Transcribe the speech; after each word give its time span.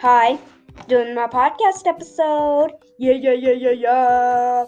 Hi, 0.00 0.38
doing 0.86 1.12
my 1.12 1.26
podcast 1.26 1.84
episode. 1.88 2.70
Yeah, 2.98 3.14
yeah, 3.14 3.32
yeah, 3.32 3.50
yeah, 3.50 3.70
yeah. 3.72 4.64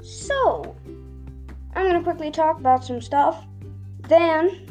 So, 0.00 0.74
I'm 1.74 1.84
gonna 1.84 2.02
quickly 2.02 2.30
talk 2.30 2.58
about 2.58 2.86
some 2.86 3.02
stuff, 3.02 3.44
then 4.08 4.66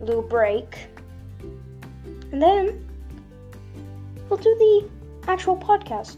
a 0.00 0.04
little 0.04 0.22
break, 0.22 0.86
and 2.30 2.40
then 2.40 2.88
we'll 4.28 4.38
do 4.38 4.54
the 4.60 4.88
actual 5.26 5.56
podcast. 5.56 6.16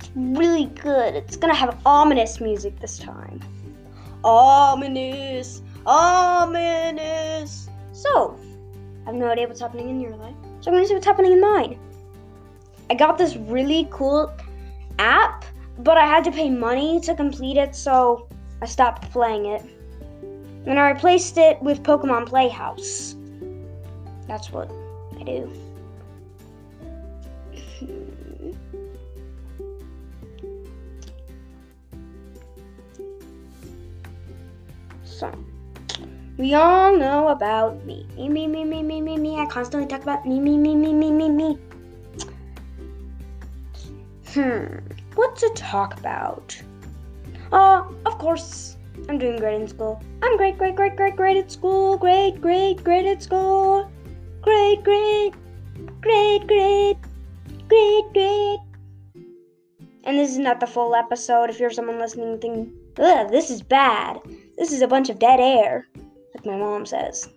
It's 0.00 0.10
really 0.16 0.66
good. 0.66 1.14
It's 1.14 1.36
gonna 1.36 1.54
have 1.54 1.80
ominous 1.86 2.40
music 2.40 2.80
this 2.80 2.98
time. 2.98 3.38
Ominous, 4.24 5.62
ominous. 5.86 7.68
So, 7.92 8.36
I 9.04 9.10
have 9.10 9.14
no 9.14 9.28
idea 9.28 9.46
what's 9.46 9.60
happening 9.60 9.88
in 9.88 10.00
your 10.00 10.16
life, 10.16 10.34
so 10.62 10.70
I'm 10.70 10.76
gonna 10.76 10.86
see 10.86 10.94
what's 10.94 11.06
happening 11.06 11.32
in 11.32 11.40
mine. 11.40 11.76
I 12.88 12.94
got 12.94 13.18
this 13.18 13.34
really 13.36 13.88
cool 13.90 14.32
app, 15.00 15.44
but 15.78 15.98
I 15.98 16.06
had 16.06 16.22
to 16.24 16.30
pay 16.30 16.48
money 16.48 17.00
to 17.00 17.16
complete 17.16 17.56
it, 17.56 17.74
so 17.74 18.28
I 18.60 18.66
stopped 18.66 19.10
playing 19.10 19.46
it. 19.46 19.62
And 20.66 20.78
I 20.78 20.90
replaced 20.90 21.36
it 21.36 21.60
with 21.60 21.82
Pokemon 21.82 22.26
Playhouse. 22.26 23.16
That's 24.28 24.52
what 24.52 24.70
I 25.18 25.24
do. 25.24 25.52
So, 35.04 35.30
we 36.38 36.54
all 36.54 36.96
know 36.96 37.28
about 37.28 37.84
me. 37.84 38.06
Me, 38.16 38.28
me, 38.28 38.46
me, 38.46 38.64
me, 38.64 38.82
me, 38.82 39.00
me, 39.00 39.16
me. 39.16 39.38
I 39.38 39.46
constantly 39.46 39.88
talk 39.88 40.02
about 40.02 40.26
me, 40.26 40.40
me, 40.40 40.56
me, 40.56 40.74
me, 40.74 40.92
me, 40.92 41.10
me, 41.10 41.28
me. 41.28 41.58
Hmm, 44.32 44.78
what 45.14 45.36
to 45.36 45.50
talk 45.54 45.98
about? 45.98 46.60
Uh, 47.52 47.84
of 48.06 48.18
course, 48.18 48.78
I'm 49.08 49.18
doing 49.18 49.36
great 49.36 49.60
in 49.60 49.68
school. 49.68 50.02
I'm 50.22 50.36
great, 50.38 50.56
great, 50.56 50.74
great, 50.74 50.96
great, 50.96 51.16
great 51.16 51.36
at 51.36 51.52
school. 51.52 51.98
Great, 51.98 52.40
great, 52.40 52.82
great 52.82 53.04
at 53.04 53.22
school. 53.22 53.90
Great, 54.40 54.82
great, 54.82 55.32
great, 56.00 56.46
great, 56.46 56.96
great, 57.68 58.04
great. 58.14 58.58
And 60.04 60.18
this 60.18 60.30
is 60.30 60.38
not 60.38 60.60
the 60.60 60.66
full 60.66 60.94
episode. 60.94 61.50
If 61.50 61.60
you're 61.60 61.70
someone 61.70 61.98
listening 61.98 62.38
thinking, 62.38 62.72
ugh, 62.98 63.30
this 63.30 63.50
is 63.50 63.62
bad. 63.62 64.20
This 64.56 64.72
is 64.72 64.82
a 64.82 64.88
bunch 64.88 65.10
of 65.10 65.18
dead 65.18 65.40
air, 65.40 65.88
like 66.44 66.54
my 66.54 66.58
mom 66.58 66.86
says. 66.86 67.28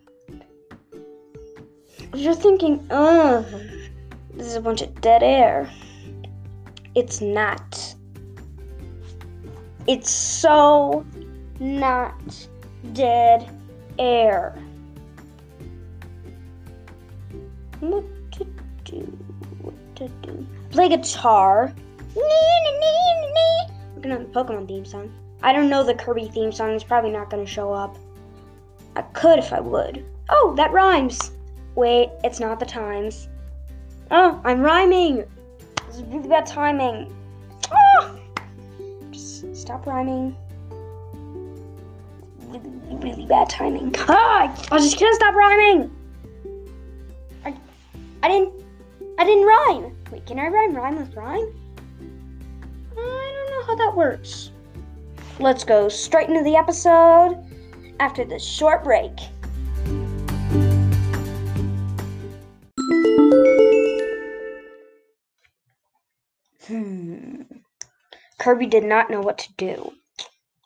You're 2.14 2.36
thinking, 2.36 2.86
ugh, 2.92 3.45
this 4.34 4.47
is 4.47 4.56
a 4.56 4.62
bunch 4.62 4.81
of 4.81 5.00
dead 5.02 5.22
air, 5.22 5.70
it's 6.95 7.22
not. 7.22 7.95
It's 9.88 10.09
so 10.09 11.06
not 11.59 12.47
dead 12.94 13.50
air. 14.00 14.58
What 17.81 18.03
to 18.34 18.47
do? 18.86 19.02
What 19.62 19.95
to 19.97 20.08
do? 20.22 20.47
Play 20.72 20.90
guitar. 20.90 21.73
We're 22.16 24.02
gonna 24.02 24.16
have 24.16 24.31
the 24.31 24.40
Pokemon 24.40 24.67
theme 24.67 24.86
song. 24.86 25.14
I 25.44 25.53
don't 25.53 25.69
know 25.69 25.84
the 25.84 25.94
Kirby 25.94 26.30
theme 26.30 26.52
song. 26.52 26.72
It's 26.72 26.84
probably 26.84 27.12
not 27.12 27.30
gonna 27.30 27.45
show 27.45 27.72
up. 27.72 27.97
I 28.95 29.01
could 29.01 29.39
if 29.39 29.51
I 29.51 29.59
would. 29.59 30.05
Oh, 30.29 30.53
that 30.57 30.71
rhymes. 30.71 31.31
Wait, 31.75 32.09
it's 32.23 32.39
not 32.39 32.59
the 32.59 32.65
times. 32.65 33.27
Oh, 34.11 34.39
I'm 34.43 34.61
rhyming. 34.61 35.25
This 35.88 35.97
is 35.97 36.03
really 36.03 36.27
bad 36.27 36.45
timing. 36.45 37.13
Oh! 37.72 38.19
Just 39.11 39.55
stop 39.55 39.85
rhyming. 39.85 40.35
Really, 42.47 42.69
really 43.00 43.25
bad 43.25 43.50
timing. 43.50 43.94
Ah! 44.07 44.53
I 44.72 44.78
just 44.78 44.97
can't 44.97 45.16
stop 45.16 45.35
rhyming. 45.35 45.91
I, 47.44 47.53
I 48.23 48.28
didn't. 48.29 48.53
I 49.17 49.23
didn't 49.23 49.45
rhyme. 49.45 49.95
Wait, 50.11 50.25
can 50.25 50.39
I 50.39 50.47
rhyme 50.47 50.75
rhyme 50.75 50.97
with 50.97 51.16
rhyme? 51.16 51.53
I 52.97 53.31
don't 53.34 53.51
know 53.51 53.66
how 53.66 53.75
that 53.75 53.95
works. 53.95 54.51
Let's 55.39 55.63
go 55.63 55.89
straight 55.89 56.29
into 56.29 56.44
the 56.44 56.55
episode 56.55 57.44
after 58.00 58.25
this 58.25 58.44
short 58.44 58.83
break. 58.83 59.11
Hmm. 66.67 67.41
Kirby 68.39 68.66
did 68.66 68.84
not 68.84 69.09
know 69.09 69.22
what 69.22 69.38
to 69.39 69.53
do. 69.53 69.94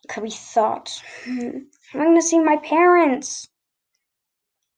Kirby 0.08 0.32
thought, 0.32 1.02
hmm, 1.24 1.60
I'm 1.94 2.00
going 2.00 2.16
to 2.16 2.22
see 2.22 2.40
my 2.40 2.58
parents. 2.58 3.50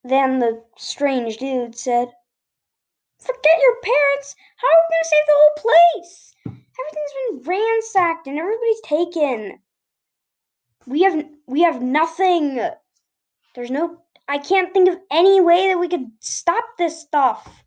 Then 0.04 0.40
the 0.40 0.64
strange 0.78 1.38
dude 1.38 1.78
said, 1.78 2.10
Forget 3.20 3.62
your 3.62 3.76
parents. 3.82 4.36
How 4.58 4.68
are 4.68 4.82
we 4.82 4.96
going 4.96 5.04
to 5.04 5.10
save 5.10 5.26
the 5.28 5.34
whole 5.38 5.56
place? 6.04 6.36
Everything's 6.48 7.46
been 7.46 7.50
ransacked 7.50 8.28
and 8.28 8.40
everybody's 8.40 8.82
taken. 8.82 9.60
We 10.86 11.04
have 11.04 11.26
we 11.48 11.62
have 11.62 11.82
nothing. 11.82 12.60
There's 13.56 13.72
no 13.72 13.98
I 14.28 14.38
can't 14.38 14.74
think 14.74 14.90
of 14.90 14.98
any 15.12 15.42
way 15.42 15.68
that 15.68 15.80
we 15.80 15.88
could 15.88 16.08
stop 16.20 16.64
this 16.78 17.00
stuff. 17.00 17.64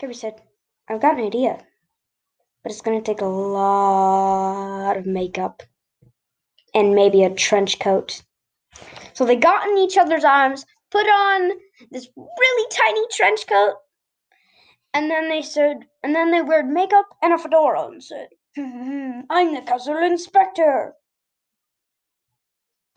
Kirby 0.00 0.14
said, 0.14 0.40
I've 0.88 1.02
got 1.02 1.18
an 1.18 1.26
idea. 1.26 1.62
But 2.62 2.72
it's 2.72 2.80
gonna 2.80 3.02
take 3.02 3.20
a 3.20 3.26
lot 3.26 4.96
of 4.96 5.06
makeup. 5.06 5.62
And 6.74 6.94
maybe 6.94 7.22
a 7.24 7.34
trench 7.34 7.78
coat. 7.80 8.22
So 9.12 9.26
they 9.26 9.36
got 9.36 9.68
in 9.68 9.76
each 9.76 9.98
other's 9.98 10.24
arms, 10.24 10.64
put 10.90 11.06
on 11.06 11.50
this 11.90 12.08
really 12.16 12.68
tiny 12.70 13.06
trench 13.10 13.46
coat, 13.46 13.74
and 14.94 15.10
then 15.10 15.28
they 15.28 15.42
said, 15.42 15.86
and 16.02 16.14
then 16.14 16.30
they 16.30 16.42
wore 16.42 16.62
makeup 16.62 17.06
and 17.22 17.32
a 17.32 17.38
fedora 17.38 17.86
and 17.86 18.02
said, 18.02 18.28
Mm-hmm. 18.58 19.20
I'm 19.30 19.54
the 19.54 19.62
castle 19.62 19.98
inspector. 19.98 20.94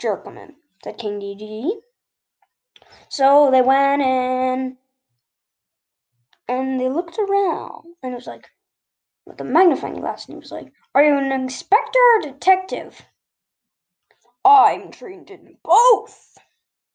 Jerkman, 0.01 0.55
said 0.83 0.97
King 0.97 1.19
Dedede. 1.19 1.79
So 3.09 3.51
they 3.51 3.61
went 3.61 4.01
in 4.01 4.77
and 6.47 6.79
they 6.79 6.89
looked 6.89 7.17
around 7.19 7.95
and 8.01 8.13
it 8.13 8.15
was 8.15 8.27
like, 8.27 8.49
with 9.25 9.39
a 9.39 9.43
magnifying 9.43 10.01
glass, 10.01 10.25
and 10.25 10.35
he 10.35 10.39
was 10.39 10.51
like, 10.51 10.73
Are 10.93 11.03
you 11.03 11.17
an 11.17 11.31
inspector 11.31 11.99
or 12.15 12.21
detective? 12.21 13.05
I'm 14.43 14.91
trained 14.91 15.29
in 15.29 15.57
both. 15.63 16.37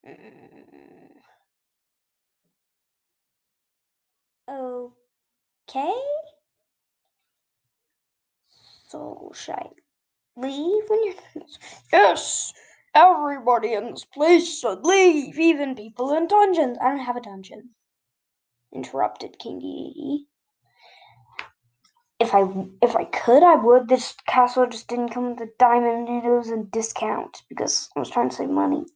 Mm. 0.06 1.22
Okay. 5.68 5.94
So 8.88 9.30
should 9.34 9.54
I 9.54 9.68
leave 10.34 10.84
when 10.88 11.04
you're 11.04 11.44
Yes! 11.92 12.54
Everybody 12.94 13.74
in 13.74 13.90
this 13.90 14.06
place 14.06 14.58
should 14.58 14.84
leave, 14.84 15.38
even 15.38 15.74
people 15.74 16.14
in 16.14 16.26
dungeons. 16.26 16.78
I 16.80 16.88
don't 16.88 16.98
have 17.00 17.16
a 17.16 17.20
dungeon. 17.20 17.74
Interrupted 18.72 19.38
King 19.38 19.60
Dedede. 19.60 20.26
If 22.18 22.34
I 22.34 22.48
if 22.80 22.96
I 22.96 23.04
could, 23.04 23.42
I 23.42 23.56
would. 23.56 23.88
This 23.88 24.16
castle 24.26 24.66
just 24.66 24.88
didn't 24.88 25.10
come 25.10 25.30
with 25.30 25.38
the 25.38 25.52
diamond 25.58 26.08
and 26.08 26.70
discount 26.70 27.42
because 27.50 27.90
I 27.94 28.00
was 28.00 28.10
trying 28.10 28.30
to 28.30 28.36
save 28.36 28.48
money. 28.48 28.86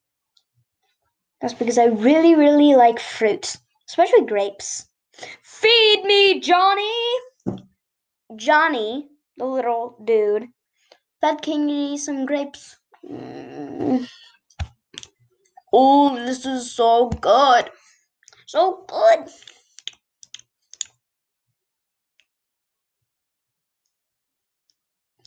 That's 1.43 1.55
because 1.55 1.77
I 1.77 1.87
really, 1.87 2.35
really 2.35 2.75
like 2.75 2.99
fruit, 2.99 3.57
especially 3.89 4.25
grapes. 4.25 4.89
Feed 5.43 6.05
me, 6.05 6.41
Johnny! 6.41 7.19
Johnny, 8.37 9.12
the 9.37 9.45
little 9.45 9.99
dude, 10.05 10.49
fed 11.21 11.43
King 11.43 11.67
Dedede 11.67 11.99
some 11.99 12.27
grapes. 12.27 12.79
Mm. 13.05 14.09
Oh, 15.73 16.15
this 16.17 16.45
is 16.45 16.75
so 16.75 17.09
good. 17.09 17.71
So 18.47 18.85
good. 18.87 19.29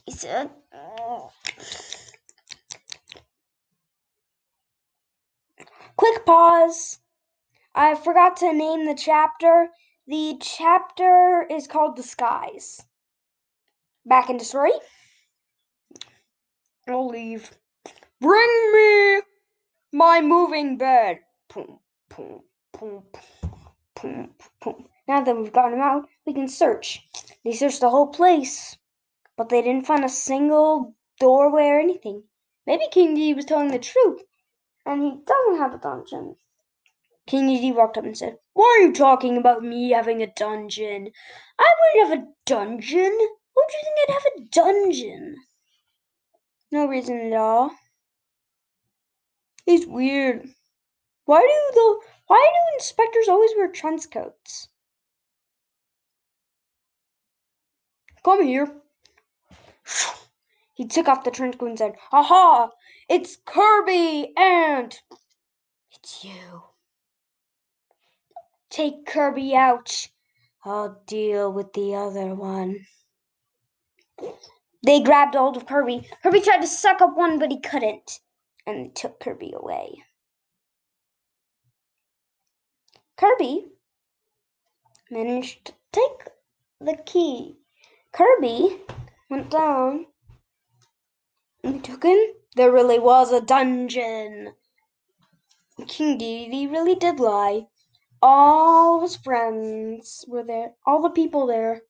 He 0.06 0.12
said. 0.12 0.52
"Oh." 0.74 1.32
Quick 5.98 6.26
pause. 6.26 7.00
I 7.74 7.96
forgot 7.96 8.38
to 8.38 8.54
name 8.54 8.86
the 8.86 8.96
chapter. 8.96 9.70
The 10.08 10.38
chapter 10.42 11.48
is 11.50 11.68
called 11.68 11.96
The 11.96 12.04
Skies. 12.04 12.86
Back 14.06 14.30
into 14.30 14.46
story. 14.46 14.72
I'll 16.88 17.08
leave. 17.08 17.52
Bring 18.22 18.72
me 18.74 19.22
my 19.92 20.22
moving 20.22 20.78
bed. 20.78 21.22
Boom, 21.54 21.80
boom, 22.16 22.44
boom, 22.72 23.04
boom, 24.02 24.90
Now 25.08 25.22
that 25.22 25.36
we've 25.36 25.52
gotten 25.52 25.74
him 25.74 25.82
out, 25.82 26.08
we 26.26 26.34
can 26.34 26.48
search. 26.48 27.08
They 27.44 27.54
searched 27.54 27.82
the 27.82 27.90
whole 27.90 28.08
place, 28.08 28.78
but 29.38 29.50
they 29.50 29.64
didn't 29.64 29.88
find 29.88 30.06
a 30.06 30.10
single 30.10 30.94
doorway 31.20 31.66
or 31.68 31.80
anything. 31.80 32.24
Maybe 32.68 32.88
King 32.92 33.16
D 33.16 33.34
was 33.34 33.46
telling 33.46 33.70
the 33.70 33.80
truth, 33.80 34.22
and 34.86 35.02
he 35.02 35.20
doesn't 35.26 35.58
have 35.58 35.74
a 35.74 35.80
dungeon. 35.80 36.36
King 37.26 37.48
D 37.48 37.72
walked 37.72 37.98
up 37.98 38.04
and 38.04 38.16
said, 38.16 38.38
Why 38.54 38.78
are 38.78 38.86
you 38.86 38.94
talking 38.94 39.38
about 39.38 39.64
me 39.64 39.90
having 39.92 40.22
a 40.22 40.28
dungeon? 40.28 41.12
I 41.58 41.74
wouldn't 41.96 42.10
have 42.10 42.20
a 42.20 42.32
dungeon. 42.46 43.18
Who 43.56 43.64
do 43.68 43.78
you 43.78 43.84
think 43.84 43.98
I'd 44.10 44.14
have 44.14 44.26
a 44.36 44.50
dungeon? 44.50 45.36
No 46.72 46.88
reason 46.88 47.20
at 47.20 47.34
all. 47.34 47.72
He's 49.66 49.88
weird. 49.88 50.48
Why 51.26 51.40
do 51.40 51.74
the 51.74 52.00
why 52.28 52.50
do 52.52 52.76
inspectors 52.76 53.28
always 53.28 53.52
wear 53.56 53.72
trench 53.72 54.10
coats? 54.12 54.70
Come 58.24 58.44
here. 58.44 58.82
He 60.74 60.86
took 60.86 61.08
off 61.08 61.24
the 61.24 61.32
trench 61.32 61.58
coat 61.58 61.70
and 61.70 61.78
said, 61.78 61.96
Aha! 62.12 62.70
It's 63.08 63.38
Kirby 63.46 64.34
and 64.36 65.00
it's 65.92 66.24
you. 66.24 66.64
Take 68.70 69.06
Kirby 69.06 69.56
out. 69.56 70.10
I'll 70.66 71.02
deal 71.08 71.54
with 71.54 71.72
the 71.74 71.96
other 71.96 72.36
one. 72.36 72.86
They 74.86 75.02
grabbed 75.02 75.34
hold 75.36 75.58
of 75.58 75.66
Kirby. 75.66 76.08
Kirby 76.22 76.42
tried 76.42 76.62
to 76.62 76.68
suck 76.68 77.02
up 77.02 77.18
one, 77.18 77.40
but 77.40 77.52
he 77.52 77.60
couldn't. 77.60 78.20
And 78.68 78.86
they 78.86 78.90
took 78.90 79.20
Kirby 79.20 79.54
away. 79.56 80.04
Kirby 83.18 83.72
managed 85.10 85.66
to 85.66 85.74
take 85.92 86.30
the 86.80 86.98
key. 87.06 87.58
Kirby 88.12 88.82
went 89.30 89.50
down 89.50 90.06
and 91.64 91.84
took 91.84 92.04
him. 92.04 92.20
There 92.56 92.72
really 92.72 93.00
was 93.00 93.32
a 93.32 93.42
dungeon. 93.42 94.54
King 95.88 96.18
Dedede 96.18 96.72
really 96.72 96.96
did 96.96 97.20
lie. 97.20 97.68
All 98.22 99.02
his 99.02 99.18
friends 99.18 100.24
were 100.28 100.44
there. 100.44 100.74
All 100.86 101.02
the 101.02 101.10
people 101.10 101.48
there 101.48 101.82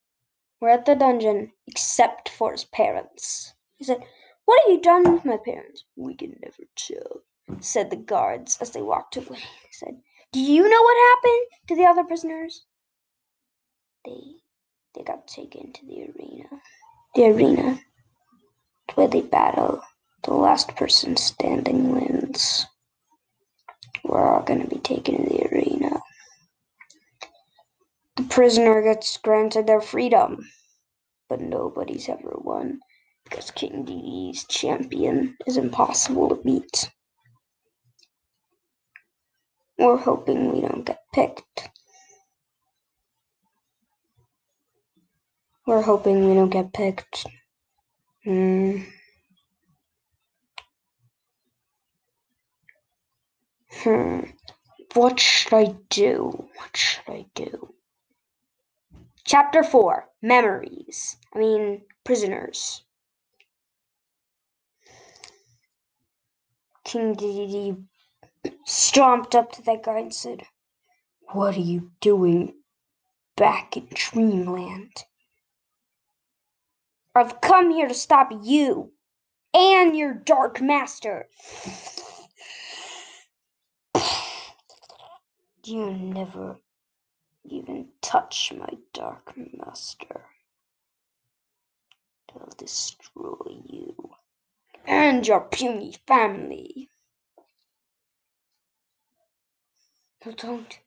were 0.60 0.70
at 0.70 0.86
the 0.86 0.96
dungeon, 0.96 1.52
except 1.68 2.30
for 2.30 2.52
his 2.52 2.66
parents. 2.66 3.54
He 3.78 3.84
said, 3.84 4.04
What 4.46 4.62
have 4.64 4.72
you 4.72 4.82
done 4.82 5.14
with 5.14 5.26
my 5.26 5.38
parents? 5.38 5.86
We 5.96 6.16
can 6.16 6.38
never 6.42 6.64
tell, 6.76 7.22
said 7.60 7.90
the 7.90 7.98
guards 7.98 8.58
as 8.62 8.72
they 8.72 8.82
walked 8.82 9.18
away. 9.18 9.38
He 9.40 9.74
said, 9.74 10.02
Do 10.32 10.40
you 10.40 10.68
know 10.68 10.82
what 10.82 11.16
happened 11.16 11.48
to 11.68 11.76
the 11.76 11.86
other 11.86 12.04
prisoners? 12.04 12.66
They 14.06 14.22
they 14.96 15.04
got 15.04 15.28
taken 15.28 15.74
to 15.74 15.86
the 15.86 16.04
arena. 16.04 16.48
The 17.16 17.26
arena 17.26 17.80
where 18.94 19.08
they 19.08 19.22
battle. 19.22 19.82
The 20.24 20.34
last 20.34 20.76
person 20.76 21.18
standing 21.18 21.92
wins. 21.92 22.66
We're 24.04 24.28
all 24.28 24.42
gonna 24.44 24.68
be 24.68 24.80
taken 24.80 25.24
to 25.24 25.30
the 25.30 25.48
arena. 25.48 25.95
The 28.16 28.24
prisoner 28.24 28.82
gets 28.82 29.18
granted 29.18 29.68
their 29.68 29.82
freedom, 29.82 30.50
but 31.28 31.42
nobody's 31.42 32.08
ever 32.08 32.36
won 32.38 32.80
because 33.26 33.52
King 33.52 33.86
Dedede's 33.86 34.46
champion 34.46 35.36
is 35.46 35.58
impossible 35.58 36.30
to 36.30 36.36
beat. 36.36 36.92
We're 39.78 39.98
hoping 39.98 40.54
we 40.54 40.62
don't 40.62 40.86
get 40.86 41.02
picked. 41.14 41.70
We're 45.68 45.82
hoping 45.82 46.30
we 46.30 46.36
don't 46.36 46.50
get 46.50 46.72
picked. 46.72 47.26
Hmm. 48.24 48.84
Hmm. 53.84 54.20
What 54.94 55.20
should 55.20 55.54
I 55.54 55.76
do? 55.90 56.48
What 56.56 56.78
should 56.78 57.10
I 57.10 57.26
do? 57.36 57.75
Chapter 59.28 59.64
4 59.64 60.08
Memories. 60.22 61.18
I 61.34 61.40
mean, 61.40 61.82
prisoners. 62.04 62.84
King 66.84 67.16
Dedede 67.16 67.84
stomped 68.66 69.34
up 69.34 69.52
to 69.54 69.64
that 69.64 69.82
guy 69.82 69.98
and 69.98 70.14
said, 70.14 70.44
What 71.34 71.58
are 71.58 71.60
you 71.60 71.90
doing 72.02 72.54
back 73.36 73.76
in 73.76 73.88
Dreamland? 73.92 75.06
I've 77.16 77.42
come 77.42 77.72
here 77.72 77.88
to 77.88 77.96
stop 77.96 78.30
you 78.44 78.92
and 79.56 79.98
your 79.98 80.14
Dark 80.14 80.62
Master. 80.62 81.28
You 85.68 85.90
never 85.90 86.60
even 87.48 87.90
touch 88.02 88.54
my 88.58 88.70
Dark 88.94 89.34
Master. 89.36 90.26
I'll 92.34 92.50
destroy 92.58 93.62
you 93.66 93.96
and 94.86 95.26
your 95.26 95.42
puny 95.42 95.96
family. 96.06 96.90
No, 100.26 100.32
don't. 100.34 100.80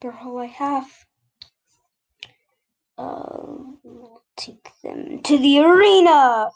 They're 0.00 0.16
all 0.16 0.38
I 0.38 0.46
have. 0.46 1.06
Uh, 2.98 3.02
I'll 3.02 4.22
take 4.36 4.68
them 4.82 5.22
to 5.22 5.38
the 5.38 5.60
arena. 5.60 6.50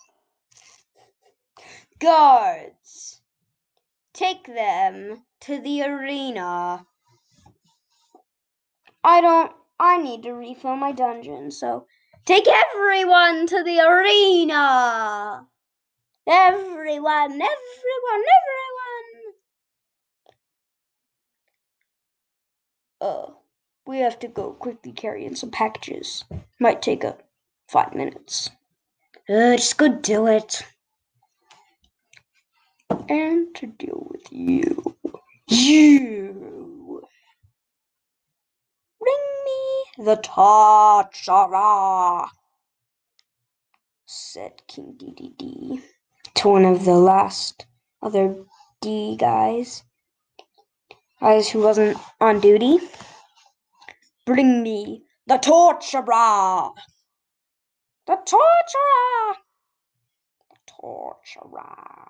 Guards, 1.98 3.22
take 4.12 4.46
them 4.46 5.24
to 5.40 5.60
the 5.60 5.82
arena. 5.82 6.86
I 9.06 9.20
don't, 9.20 9.52
I 9.78 9.98
need 9.98 10.24
to 10.24 10.32
refill 10.32 10.74
my 10.74 10.90
dungeon, 10.90 11.52
so 11.52 11.86
take 12.24 12.46
everyone 12.48 13.46
to 13.46 13.62
the 13.62 13.78
arena. 13.80 15.46
Everyone, 16.26 17.30
everyone, 17.30 17.40
everyone. 17.40 19.34
Oh, 23.00 23.36
we 23.86 23.98
have 23.98 24.18
to 24.18 24.26
go 24.28 24.52
quickly 24.54 24.90
carry 24.90 25.24
in 25.24 25.36
some 25.36 25.52
packages. 25.52 26.24
Might 26.58 26.82
take 26.82 27.04
a 27.04 27.16
five 27.68 27.94
minutes. 27.94 28.50
Uh, 29.28 29.56
just 29.56 29.78
go 29.78 29.86
do 29.86 30.26
it. 30.26 30.64
And 33.08 33.54
to 33.54 33.68
deal 33.68 34.08
with 34.10 34.32
you. 34.32 34.96
You. 35.48 37.02
Bring 38.98 39.22
me 39.44 39.84
the 39.98 40.16
Torturer, 40.16 41.08
said 44.04 44.62
King 44.68 44.94
Dedede 44.98 45.82
to 46.34 46.48
one 46.48 46.66
of 46.66 46.84
the 46.84 46.94
last 46.94 47.66
other 48.02 48.36
D 48.82 49.16
guys. 49.16 49.84
Guys 51.20 51.48
who 51.48 51.60
wasn't 51.60 51.96
on 52.20 52.40
duty. 52.40 52.78
Bring 54.26 54.62
me 54.62 55.04
the 55.26 55.38
Torturer. 55.38 56.70
The 58.06 58.16
Torturer. 58.16 59.36
The 60.50 60.56
Torturer. 60.66 62.08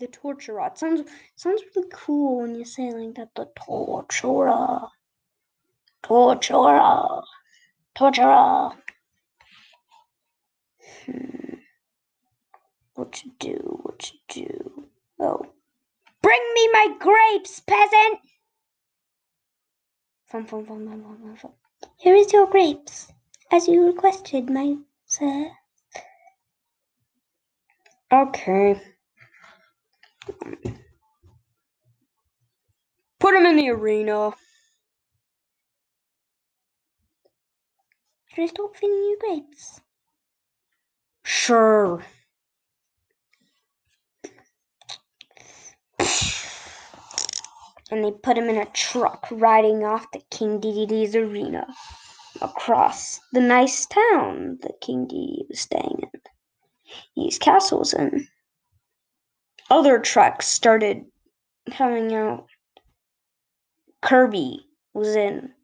The 0.00 0.06
Torturer. 0.06 0.66
It 0.66 0.78
sounds 0.78 1.10
sounds 1.36 1.62
really 1.76 1.88
cool 1.92 2.40
when 2.40 2.54
you 2.54 2.64
say 2.64 2.90
like 2.90 3.16
that. 3.16 3.34
The 3.34 3.50
Torturer. 3.54 4.88
Torturer. 6.02 7.22
Torturer. 7.94 8.70
Hmm. 11.04 11.54
What 12.94 13.12
to 13.12 13.30
do? 13.38 13.80
What 13.82 13.98
to 13.98 14.12
do? 14.28 14.84
Oh. 15.20 15.46
Bring 16.22 16.40
me 16.54 16.68
my 16.72 16.88
grapes, 16.98 17.60
peasant! 17.60 18.18
Fum, 20.26 20.44
fum, 20.46 20.66
fum, 20.66 20.86
fum, 20.86 21.02
fum, 21.02 21.36
fum. 21.36 21.52
Here 21.96 22.14
is 22.14 22.32
your 22.32 22.46
grapes, 22.46 23.12
as 23.52 23.68
you 23.68 23.86
requested, 23.86 24.50
my 24.50 24.76
sir. 25.06 25.50
Okay. 28.12 28.80
Put 33.18 33.34
him 33.34 33.46
in 33.46 33.56
the 33.56 33.70
arena. 33.70 34.32
Should 38.38 38.44
I 38.44 38.46
stop 38.50 38.76
feeding 38.76 38.96
you 38.96 39.18
grapes? 39.18 39.80
Sure. 41.24 42.04
and 47.90 48.04
they 48.04 48.12
put 48.12 48.38
him 48.38 48.48
in 48.48 48.58
a 48.58 48.66
truck 48.66 49.26
riding 49.32 49.82
off 49.82 50.08
to 50.12 50.20
King 50.30 50.60
Dedede's 50.60 51.16
arena 51.16 51.66
across 52.40 53.18
the 53.32 53.40
nice 53.40 53.86
town 53.86 54.58
that 54.62 54.80
King 54.80 55.08
Dedede 55.08 55.48
was 55.48 55.58
staying 55.58 56.08
in. 56.14 57.24
His 57.24 57.40
castles 57.40 57.92
and. 57.92 58.28
Other 59.68 59.98
trucks 59.98 60.46
started 60.46 61.06
coming 61.72 62.14
out. 62.14 62.46
Kirby 64.00 64.64
was 64.94 65.16
in. 65.16 65.54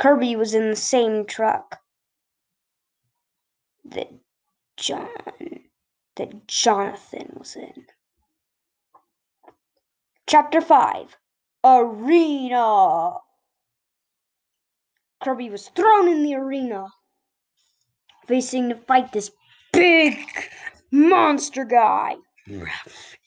Kirby 0.00 0.34
was 0.34 0.54
in 0.54 0.70
the 0.70 0.76
same 0.76 1.24
truck 1.24 1.79
that 3.84 4.12
John 4.76 5.08
that 6.16 6.46
Jonathan 6.46 7.34
was 7.38 7.56
in. 7.56 7.86
Chapter 10.26 10.60
5 10.60 11.16
Arena 11.64 13.14
Kirby 15.22 15.50
was 15.50 15.68
thrown 15.68 16.08
in 16.08 16.22
the 16.22 16.34
arena, 16.34 16.86
facing 18.26 18.70
to 18.70 18.74
fight 18.74 19.12
this 19.12 19.30
big 19.70 20.16
monster 20.90 21.64
guy. 21.64 22.16
This 22.46 23.18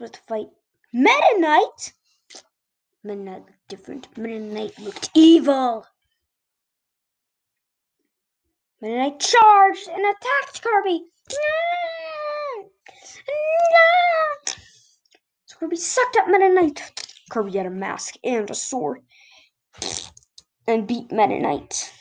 was 0.00 0.10
to 0.10 0.20
fight 0.26 0.48
Meta 0.92 1.38
Knight. 1.38 1.92
Meta 3.04 3.20
Knight 3.20 3.46
looked 3.46 3.68
different. 3.68 4.18
Meta 4.18 4.40
Knight 4.40 4.76
looked 4.80 5.10
evil. 5.14 5.86
Meta 8.82 8.96
Knight 8.96 9.20
charged 9.20 9.88
and 9.88 10.04
attacked 10.04 10.60
Kirby. 10.60 11.04
So 15.44 15.56
Kirby 15.60 15.76
sucked 15.76 16.16
up 16.16 16.26
Meta 16.26 16.52
Knight. 16.52 16.82
Kirby 17.30 17.56
had 17.56 17.66
a 17.66 17.70
mask 17.70 18.16
and 18.24 18.50
a 18.50 18.54
sword 18.56 19.02
and 20.66 20.88
beat 20.88 21.12
Meta 21.12 21.38
Knight. 21.38 21.92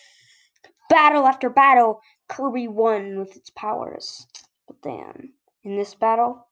Battle 0.90 1.28
after 1.28 1.52
battle, 1.52 2.02
Kirby 2.28 2.68
won 2.68 3.20
with 3.20 3.36
its 3.36 3.52
powers. 3.52 4.26
But 4.66 4.82
then, 4.82 5.34
in 5.64 5.76
this 5.76 5.94
battle, 5.94 6.48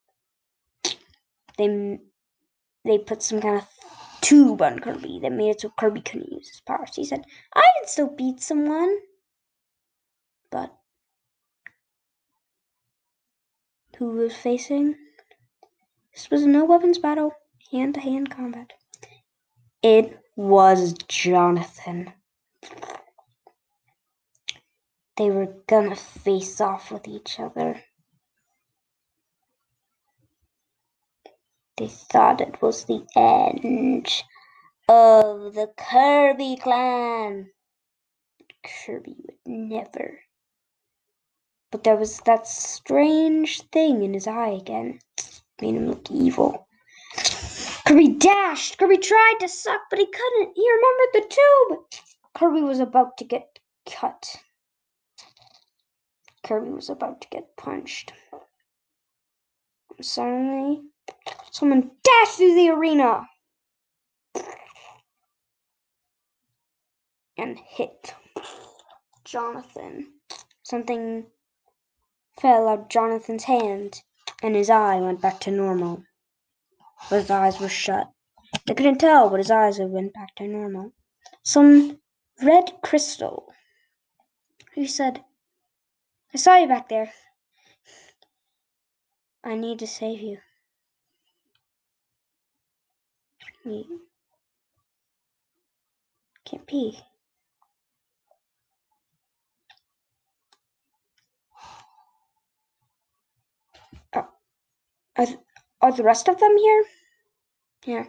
they 1.58 1.98
they 2.84 2.98
put 2.98 3.24
some 3.24 3.40
kind 3.40 3.56
of 3.56 3.66
tube 4.20 4.62
on 4.62 4.78
Kirby 4.78 5.18
that 5.22 5.32
made 5.32 5.50
it 5.50 5.60
so 5.62 5.72
Kirby 5.76 6.02
couldn't 6.02 6.30
use 6.30 6.48
his 6.48 6.60
powers. 6.60 6.94
He 6.94 7.04
said, 7.04 7.24
"I 7.52 7.68
can 7.78 7.88
still 7.88 8.14
beat 8.14 8.40
someone," 8.40 8.96
but 10.50 10.74
who 13.98 14.12
was 14.12 14.34
facing? 14.34 14.96
This 16.14 16.30
was 16.30 16.42
a 16.42 16.48
no 16.48 16.64
weapons 16.64 16.98
battle, 16.98 17.32
hand 17.70 17.94
to 17.94 18.00
hand 18.00 18.30
combat. 18.30 18.72
It 19.82 20.18
was 20.36 20.94
Jonathan. 21.08 22.12
They 25.16 25.30
were 25.30 25.54
gonna 25.66 25.96
face 25.96 26.60
off 26.60 26.90
with 26.90 27.06
each 27.06 27.38
other. 27.38 27.82
They 31.76 31.88
thought 31.88 32.40
it 32.40 32.60
was 32.62 32.84
the 32.84 33.06
end 33.14 34.06
of 34.88 35.54
the 35.54 35.70
Kirby 35.76 36.56
clan. 36.56 37.50
Kirby 38.62 39.16
would 39.18 39.38
never. 39.46 40.20
But 41.70 41.84
there 41.84 41.96
was 41.96 42.18
that 42.26 42.48
strange 42.48 43.62
thing 43.70 44.02
in 44.02 44.14
his 44.14 44.26
eye 44.26 44.48
again. 44.48 44.98
Made 45.60 45.76
him 45.76 45.88
look 45.88 46.10
evil. 46.10 46.66
Kirby 47.86 48.08
dashed. 48.08 48.78
Kirby 48.78 48.98
tried 48.98 49.36
to 49.40 49.48
suck, 49.48 49.82
but 49.90 49.98
he 49.98 50.06
couldn't. 50.06 50.52
He 50.56 50.70
remembered 50.70 51.08
the 51.12 51.28
tube. 51.28 52.02
Kirby 52.34 52.62
was 52.62 52.80
about 52.80 53.16
to 53.18 53.24
get 53.24 53.58
cut. 53.88 54.36
Kirby 56.44 56.70
was 56.70 56.88
about 56.88 57.20
to 57.20 57.28
get 57.28 57.56
punched. 57.56 58.12
Suddenly, 60.00 60.82
someone 61.50 61.90
dashed 62.02 62.36
through 62.36 62.54
the 62.54 62.70
arena 62.70 63.28
and 67.36 67.58
hit 67.58 68.14
Jonathan. 69.24 70.12
Something 70.62 71.26
fell 72.40 72.68
out 72.68 72.78
of 72.78 72.88
Jonathan's 72.88 73.44
hand, 73.44 74.02
and 74.42 74.54
his 74.54 74.70
eye 74.70 75.00
went 75.00 75.20
back 75.20 75.40
to 75.40 75.50
normal 75.50 76.04
but 77.08 77.20
his 77.20 77.30
eyes 77.30 77.60
were 77.60 77.68
shut. 77.68 78.10
They 78.66 78.74
couldn't 78.74 78.98
tell, 78.98 79.30
but 79.30 79.38
his 79.38 79.50
eyes 79.50 79.78
went 79.78 80.12
back 80.12 80.34
to 80.36 80.46
normal. 80.46 80.92
Some 81.42 81.98
red 82.42 82.72
crystal. 82.82 83.52
He 84.74 84.86
said, 84.86 85.24
I 86.34 86.38
saw 86.38 86.56
you 86.56 86.68
back 86.68 86.88
there. 86.88 87.12
I 89.42 89.54
need 89.54 89.78
to 89.78 89.86
save 89.86 90.20
you. 90.20 90.38
Me. 93.64 93.86
Can't 96.44 96.66
pee. 96.66 96.98
I, 105.20 105.36
are 105.82 105.92
the 105.92 106.02
rest 106.02 106.28
of 106.28 106.40
them 106.40 106.56
here? 106.56 106.84
Yeah. 107.84 108.04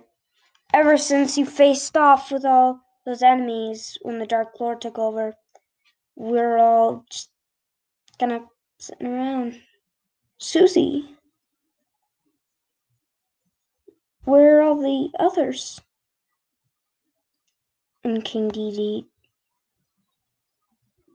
Ever 0.73 0.97
since 0.97 1.37
you 1.37 1.45
faced 1.45 1.97
off 1.97 2.31
with 2.31 2.45
all 2.45 2.79
those 3.05 3.21
enemies 3.21 3.97
when 4.01 4.17
the 4.17 4.25
Dark 4.25 4.59
Lord 4.59 4.79
took 4.79 4.97
over, 4.97 5.35
we're 6.15 6.57
all 6.57 7.03
just 7.09 7.29
kind 8.17 8.31
of 8.31 8.43
sitting 8.79 9.07
around. 9.07 9.59
Susie. 10.37 11.17
Where 14.23 14.59
are 14.59 14.61
all 14.61 14.81
the 14.81 15.09
others? 15.19 15.81
And 18.05 18.23
King 18.23 18.49
Dedede. 18.49 19.05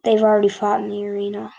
They've 0.04 0.22
already 0.22 0.48
fought 0.48 0.80
in 0.80 0.90
the 0.90 1.06
arena. 1.06 1.52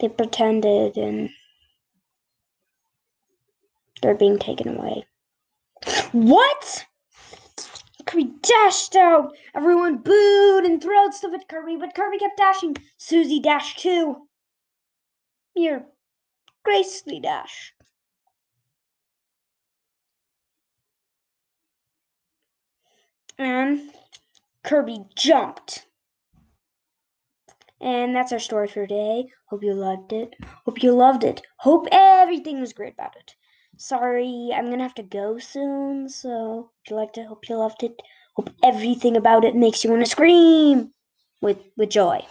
They 0.00 0.08
pretended 0.08 0.96
and 0.96 1.30
they're 4.02 4.14
being 4.14 4.38
taken 4.38 4.76
away. 4.76 5.04
What? 6.12 6.86
Kirby 8.06 8.30
dashed 8.40 8.96
out. 8.96 9.36
Everyone 9.54 9.98
booed 9.98 10.64
and 10.64 10.80
throwed 10.82 11.12
stuff 11.12 11.34
at 11.34 11.48
Kirby, 11.48 11.76
but 11.76 11.94
Kirby 11.94 12.18
kept 12.18 12.38
dashing. 12.38 12.76
Susie 12.96 13.40
dashed 13.40 13.80
too. 13.80 14.28
Here, 15.54 15.84
gracefully 16.64 17.20
dash. 17.20 17.74
And 23.36 23.92
Kirby 24.62 25.04
jumped. 25.14 25.87
And 27.80 28.14
that's 28.14 28.32
our 28.32 28.38
story 28.38 28.68
for 28.68 28.86
today. 28.86 29.26
Hope 29.46 29.62
you 29.62 29.74
loved 29.74 30.12
it. 30.12 30.34
Hope 30.64 30.82
you 30.82 30.92
loved 30.92 31.24
it. 31.24 31.42
Hope 31.58 31.86
everything 31.92 32.60
was 32.60 32.72
great 32.72 32.94
about 32.94 33.16
it. 33.16 33.34
Sorry, 33.76 34.50
I'm 34.52 34.70
gonna 34.70 34.82
have 34.82 34.94
to 34.96 35.02
go 35.02 35.38
soon, 35.38 36.08
so 36.08 36.70
if 36.84 36.90
you 36.90 36.96
liked 36.96 37.18
it, 37.18 37.26
hope 37.26 37.48
you 37.48 37.56
loved 37.56 37.84
it. 37.84 38.00
Hope 38.34 38.50
everything 38.64 39.16
about 39.16 39.44
it 39.44 39.54
makes 39.54 39.84
you 39.84 39.90
wanna 39.90 40.06
scream 40.06 40.92
with 41.40 41.58
with 41.76 41.90
joy. 41.90 42.24